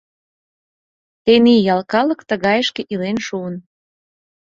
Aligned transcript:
Тений 1.23 1.61
ял 1.73 1.81
калык 1.93 2.19
тыгайышке 2.29 2.81
илен 2.93 3.17
шуын. 3.27 3.55